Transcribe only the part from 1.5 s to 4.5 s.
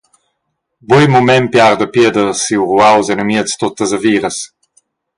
piarda Pieder siu ruaus enamiez tuttas aviras.